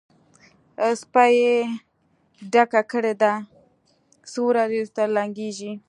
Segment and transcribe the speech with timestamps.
[1.01, 1.57] سپۍ یې
[2.53, 3.33] ډکه کړې ده؛
[4.31, 5.71] څو ورځې روسته لنګېږي.